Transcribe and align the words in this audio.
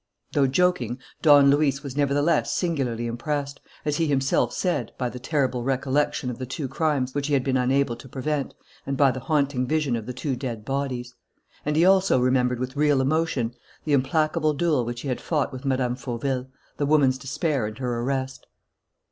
Though 0.31 0.47
joking, 0.47 0.97
Don 1.21 1.51
Luis 1.51 1.83
was 1.83 1.95
nevertheless 1.95 2.51
singularly 2.55 3.05
impressed, 3.05 3.61
as 3.85 3.97
he 3.97 4.07
himself 4.07 4.51
said, 4.51 4.91
by 4.97 5.09
the 5.09 5.19
terrible 5.19 5.61
recollection 5.63 6.31
of 6.31 6.39
the 6.39 6.47
two 6.47 6.67
crimes 6.67 7.13
which 7.13 7.27
he 7.27 7.35
had 7.35 7.43
been 7.43 7.55
unable 7.55 7.95
to 7.97 8.09
prevent 8.09 8.55
and 8.87 8.97
by 8.97 9.11
the 9.11 9.19
haunting 9.19 9.67
vision 9.67 9.95
of 9.95 10.07
the 10.07 10.11
two 10.13 10.35
dead 10.35 10.65
bodies. 10.65 11.13
And 11.67 11.75
he 11.75 11.85
also 11.85 12.19
remembered 12.19 12.59
with 12.59 12.75
real 12.75 12.99
emotion 12.99 13.53
the 13.85 13.93
implacable 13.93 14.55
duel 14.55 14.85
which 14.85 15.01
he 15.01 15.07
had 15.07 15.21
fought 15.21 15.53
with 15.53 15.65
Mme. 15.65 15.93
Fauville, 15.93 16.47
the 16.77 16.87
woman's 16.87 17.19
despair 17.19 17.67
and 17.67 17.77
her 17.77 17.99
arrest. 18.01 18.47